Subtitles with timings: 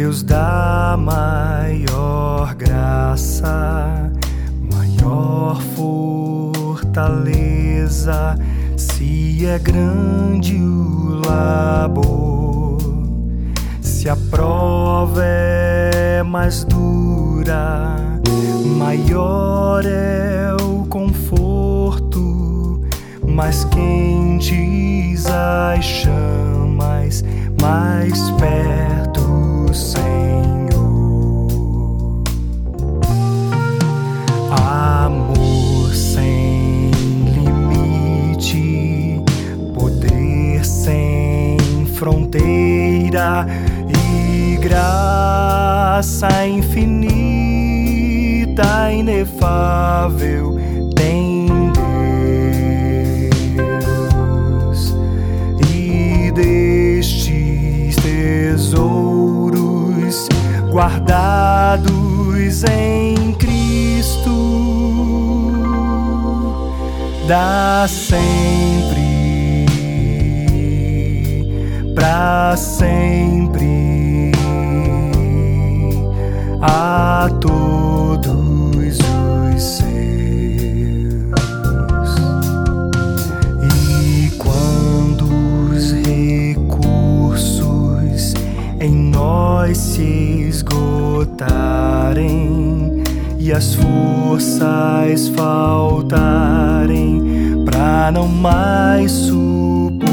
[0.00, 4.10] Deus dá maior graça,
[4.72, 5.60] maior
[6.80, 8.34] fortaleza.
[8.78, 12.78] Se é grande o labor,
[13.82, 17.94] se a prova é mais dura,
[18.78, 22.80] maior é o conforto,
[23.28, 27.22] mais quentes as chamas,
[27.60, 30.00] mais perto Senhor.
[34.50, 36.90] Amor sem
[37.34, 39.22] limite,
[39.74, 41.58] poder sem
[41.94, 43.46] fronteira
[43.88, 47.60] e graça infinita,
[48.92, 50.58] inefável
[60.80, 64.30] guardados em Cristo.
[67.28, 69.66] Dá sempre
[71.94, 73.69] para sempre
[89.78, 91.40] se esgotarem
[93.38, 100.10] e as forças faltarem para não mais suportar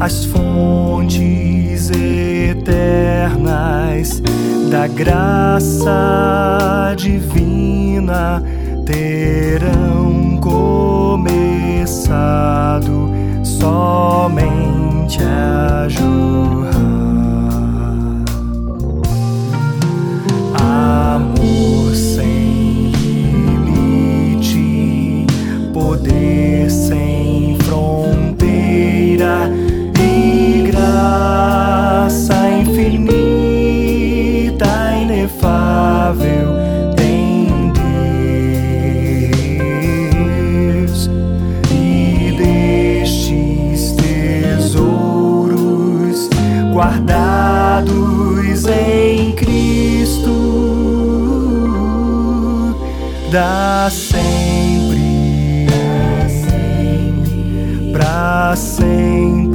[0.00, 4.22] as fontes eternas
[4.70, 8.42] da graça divina
[8.84, 11.28] terão começado
[13.42, 16.77] somente a jorrar.
[53.30, 55.66] Dá sempre.
[57.92, 59.47] Para sempre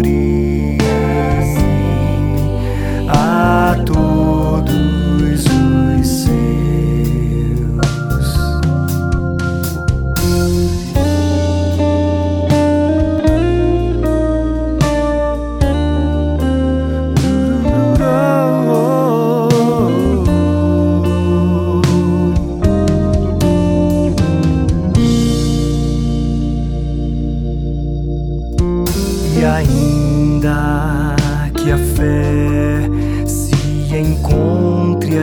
[31.64, 32.90] que a fé
[33.26, 33.56] se
[33.96, 35.18] encontre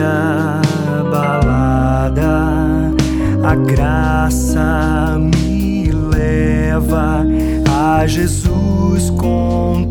[0.99, 2.25] abalada,
[3.43, 7.23] a graça me leva
[7.69, 9.85] a Jesus contemplar.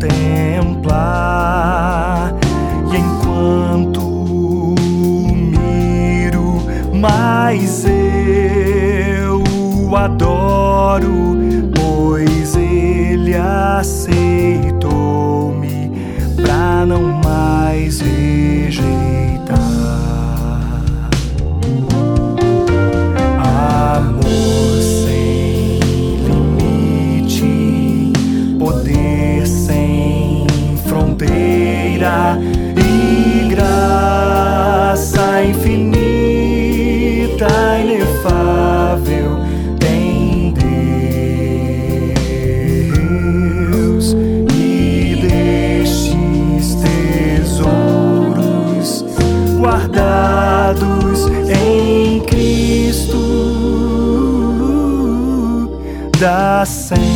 [2.92, 4.74] E enquanto
[5.36, 6.62] miro,
[6.92, 9.44] mais eu
[9.88, 11.36] o adoro,
[11.76, 14.79] pois ele aceitou-me
[16.86, 19.58] não mais rejeitar.
[23.98, 25.78] Amor sem
[26.26, 28.12] limite,
[28.58, 30.46] poder sem
[30.86, 32.38] fronteira
[32.76, 35.88] e graça infinita,
[56.70, 57.09] em Cristo dá sempre